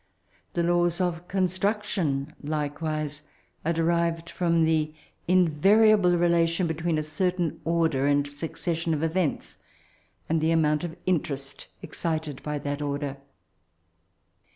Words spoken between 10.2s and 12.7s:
and the amount of interest excited by